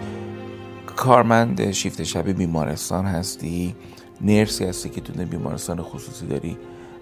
کارمند 0.95 1.71
شیفت 1.71 2.03
شب 2.03 2.29
بیمارستان 2.29 3.05
هستی؟ 3.05 3.75
نرسی 4.21 4.65
هستی 4.65 4.89
که 4.89 5.01
تو 5.01 5.25
بیمارستان 5.25 5.81
خصوصی 5.81 6.27
داری؟ 6.27 6.57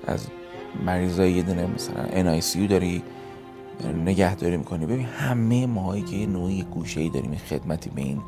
از 0.08 0.28
مریضای 0.86 1.32
یه 1.32 1.44
دونه 1.44 1.68
مثلا 1.68 2.40
NICU 2.40 2.70
داری 2.70 3.04
نگهداری 4.06 4.58
می‌کنی؟ 4.58 4.86
ببین 4.86 5.06
همه 5.06 5.66
ماهایی 5.66 6.04
که 6.04 6.16
یه 6.16 6.26
نوعی 6.26 6.64
گوشه 6.64 7.10
داریم 7.10 7.36
خدمتی 7.36 7.90
به 7.90 8.02
این 8.02 8.22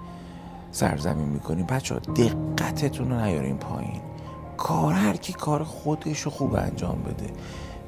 سرزمین 0.72 1.30
می‌کنیم. 1.30 1.65
بچه 1.65 1.94
ها 1.94 2.00
دقتتون 2.00 3.12
رو 3.12 3.25
نیاریم 3.25 3.58
پایین. 3.58 4.01
کار 4.58 4.94
هر 4.94 5.15
کی 5.15 5.34
کار 5.34 5.63
خودش 5.63 6.22
رو 6.22 6.32
خوب 6.32 6.56
انجام 6.56 7.01
بده. 7.01 7.34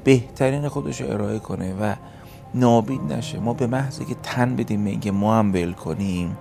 بهترین 0.04 0.68
خودش 0.68 1.00
رو 1.00 1.10
ارائه 1.10 1.38
کنه 1.38 1.74
و 1.74 1.94
نابید 2.54 3.00
نشه. 3.12 3.38
ما 3.38 3.54
به 3.54 3.66
محضی 3.66 4.04
که 4.04 4.16
تن 4.22 4.56
بدیم 4.56 4.84
اینکه 4.84 5.12
ما 5.12 5.38
هم 5.38 5.52
ول 5.52 5.72
کنیم 5.72 6.36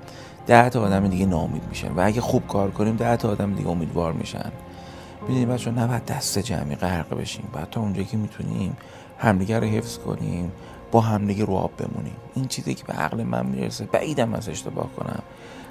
ده 0.48 0.70
تا 0.70 0.82
آدم 0.82 1.08
دیگه 1.08 1.26
نامید 1.26 1.64
میشن 1.70 1.92
و 1.92 2.00
اگه 2.06 2.22
خوب 2.22 2.48
کار 2.48 2.72
کنیم 2.72 2.96
ده 2.96 3.18
تا 3.18 3.30
آدم 3.30 3.54
دیگه 3.54 3.70
امیدوار 3.70 4.14
میشن. 4.14 4.52
ببینید 5.24 5.50
بچه 5.50 5.72
نباید 5.72 6.06
دست 6.06 6.40
جمعی 6.40 6.76
غرق 6.76 7.20
بشیم. 7.20 7.48
بعد 7.54 7.70
تا 7.70 7.82
اونجایی 7.82 8.06
که 8.06 8.18
می‌تونیم 8.18 8.78
همدیگه 9.18 9.60
رو 9.60 9.68
حفظ 9.68 9.98
کنیم 9.98 10.52
با 10.92 11.02
همدیگه 11.02 11.46
رو 11.46 11.54
آب 11.54 11.72
بمونیم. 11.78 12.16
این 12.36 12.48
چیزی 12.48 12.74
که 12.74 12.84
به 12.84 12.94
عقل 12.94 13.24
من 13.24 13.46
می‌رسه 13.46 13.86
بعیدم 13.86 14.34
از 14.34 14.50
اشتباه 14.50 14.90
کنم. 14.98 15.24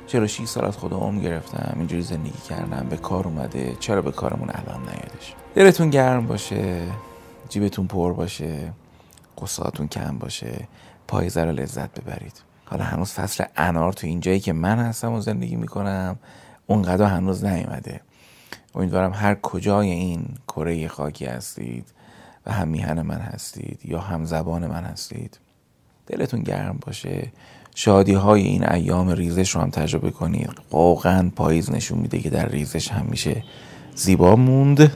چرا 0.06 0.26
6 0.26 0.44
سال 0.44 0.64
از 0.64 0.76
خودم 0.76 0.96
عمر 0.96 1.20
گرفتم 1.20 1.72
اینجوری 1.76 2.02
زندگی 2.02 2.38
کردم 2.48 2.86
به 2.90 2.96
کار 2.96 3.24
اومده. 3.24 3.76
چرا 3.80 4.02
به 4.02 4.12
کارمون 4.12 4.50
الان 4.52 4.80
نیادش؟ 4.80 5.34
دلتون 5.54 5.90
گرم 5.90 6.26
باشه 6.26 6.80
جیبتون 7.48 7.86
پر 7.86 8.12
باشه 8.12 8.72
قصاتون 9.38 9.88
کم 9.88 10.18
باشه. 10.18 10.68
پایزه 11.08 11.44
رو 11.44 11.52
لذت 11.52 12.00
ببرید. 12.00 12.51
حالا 12.72 12.84
هنوز 12.84 13.12
فصل 13.12 13.44
انار 13.56 13.92
تو 13.92 14.06
این 14.06 14.20
جایی 14.20 14.40
که 14.40 14.52
من 14.52 14.78
هستم 14.78 15.12
و 15.12 15.20
زندگی 15.20 15.56
می‌کنم 15.56 16.18
اونقدر 16.66 17.04
هنوز 17.04 17.44
نیومده. 17.44 18.00
امیدوارم 18.74 19.12
هر 19.14 19.34
کجای 19.34 19.90
این 19.90 20.24
کره 20.48 20.88
خاکی 20.88 21.24
هستید 21.24 21.84
و 22.46 22.52
هم 22.52 22.68
میهن 22.68 23.02
من 23.02 23.18
هستید 23.18 23.80
یا 23.84 24.00
هم 24.00 24.24
زبان 24.24 24.66
من 24.66 24.84
هستید 24.84 25.38
دلتون 26.06 26.42
گرم 26.42 26.78
باشه. 26.86 27.32
شادی 27.74 28.14
های 28.14 28.42
این 28.42 28.68
ایام 28.68 29.08
ریزش 29.08 29.50
رو 29.50 29.60
هم 29.60 29.70
تجربه 29.70 30.10
کنید. 30.10 30.50
واقعا 30.70 31.30
پاییز 31.36 31.70
نشون 31.70 31.98
میده 31.98 32.18
که 32.18 32.30
در 32.30 32.48
ریزش 32.48 32.92
هم 32.92 33.06
میشه 33.06 33.44
زیبا 33.94 34.36
موند. 34.36 34.92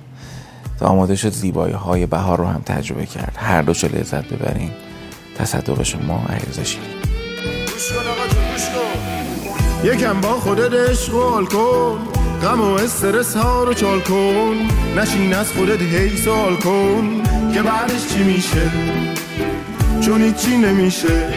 تا 0.79 0.87
آماده 0.87 1.17
شد 1.17 1.31
زیبایی 1.31 1.75
های 1.75 2.07
بهار 2.07 2.39
رو 2.39 2.47
هم 2.47 2.61
تجربه 2.61 3.07
کرد. 3.07 3.33
هر 3.37 3.63
دوشو 3.63 3.89
لذت 3.89 4.25
ببرین. 4.25 4.71
تصدق 5.39 5.83
شما 5.83 6.27
یکم 9.85 10.21
با 10.21 10.29
خودت 10.29 10.73
عشق 10.73 11.13
کن. 11.53 11.99
غم 12.43 12.61
و 12.61 12.75
استرس 12.75 13.37
ها 13.37 13.65
رو 13.65 13.75
چال 13.75 14.01
کن. 14.01 14.57
نشین 14.97 15.35
از 15.35 15.53
خودت 15.53 15.81
هی 15.81 16.17
سوال 16.17 16.57
کن. 16.57 17.23
که 17.55 17.63
بعدش 17.63 18.09
چی 18.09 18.25
میشه؟ 18.25 18.71
چون 20.01 20.23
هیچی 20.23 20.57
نمیشه. 20.57 21.29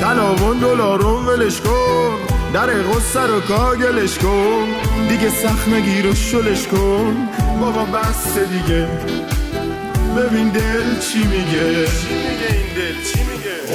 تلاون 0.00 0.58
دلارون 0.58 1.26
ولش 1.26 1.60
کن. 1.60 2.18
در 2.52 2.66
غصه 2.66 3.20
رو 3.20 3.40
کاگلش 3.40 4.18
کن. 4.18 4.66
دیگه 5.08 5.30
سخت 5.30 5.68
نگیر 5.68 6.06
و 6.06 6.14
شلش 6.14 6.66
کن. 6.66 7.28
بابا 7.60 7.84
بس 7.84 8.38
دیگه. 8.38 8.88
ببین 10.16 10.48
دل 10.48 11.00
چی 11.00 11.18
میگه. 11.18 11.86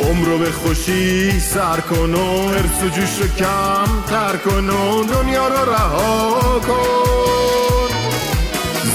عمرو 0.04 0.38
به 0.38 0.52
خوشی 0.52 1.40
سر 1.40 1.80
کن 1.80 2.14
و 2.14 2.48
ارس 2.48 2.84
و 2.84 2.90
جوش 2.90 3.20
رو 3.20 3.28
کم 3.28 4.04
تر 4.08 4.38
کن 4.38 4.70
و 4.70 5.04
دنیا 5.04 5.48
رو 5.48 5.74
رها 5.74 6.60
کن. 6.68 7.90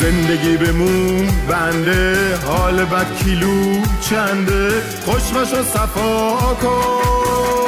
زندگی 0.00 0.56
بمون 0.56 1.28
بنده 1.48 2.36
حال 2.46 2.84
بد 2.84 3.06
کیلو 3.24 3.82
چنده. 4.10 4.82
خوشمش 5.04 5.52
رو 5.52 5.64
صفا 5.64 6.36
کن. 6.62 7.63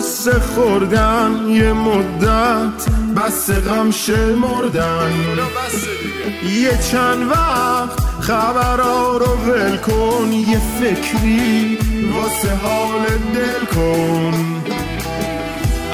غصه 0.00 0.40
خوردن 0.40 1.46
یه 1.48 1.72
مدت 1.72 2.88
بس 3.16 3.50
غم 3.50 3.90
مردن. 4.34 5.12
یه 6.62 6.78
چند 6.90 7.30
وقت 7.30 8.20
خبرها 8.20 9.16
رو 9.16 9.26
ول 9.26 9.76
کن 9.76 10.32
یه 10.32 10.60
فکری 10.80 11.78
واسه 12.14 12.54
حال 12.62 13.06
دل 13.34 13.66
کن. 13.74 14.62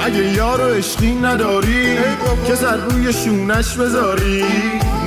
اگه 0.05 0.33
یارو 0.33 0.63
عشقی 0.63 1.15
نداری 1.15 1.97
که 2.47 2.55
سر 2.55 2.77
روی 2.77 3.13
شونش 3.13 3.77
بذاری. 3.77 4.45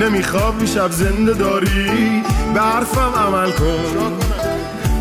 نمیخواب 0.01 0.65
شب 0.65 0.91
زنده 0.91 1.33
داری 1.33 2.23
به 2.55 2.61
حرفم 2.61 3.13
عمل 3.17 3.51
کن. 3.51 4.13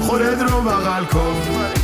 خودت 0.02 0.42
رو 0.42 0.62
بغل 0.62 1.06
کن. 1.06 1.79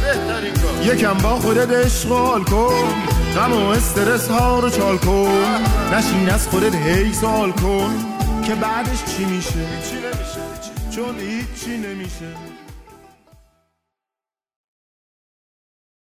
یکم 0.83 1.13
با 1.13 1.29
خودت 1.29 1.85
اشغال 1.85 2.43
کن 2.43 2.93
غم 3.35 3.53
و 3.53 3.67
استرس 3.67 4.27
ها 4.27 4.59
رو 4.59 4.69
چال 4.69 4.97
کن. 4.97 5.55
نشین 5.93 6.29
از 6.29 6.47
خودت 6.47 6.75
هی 6.75 7.13
سال 7.13 7.51
کن 7.51 7.89
که 8.47 8.55
بعدش 8.55 9.03
چی 9.17 9.25
میشه؟ 9.25 9.65
چون 10.91 11.19
هیچی 11.19 11.77
نمیشه. 11.77 12.54